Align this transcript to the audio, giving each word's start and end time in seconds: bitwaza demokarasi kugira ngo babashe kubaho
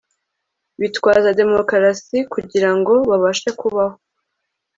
bitwaza 0.79 1.29
demokarasi 1.39 2.17
kugira 2.33 2.69
ngo 2.77 2.93
babashe 3.09 3.49
kubaho 3.59 3.95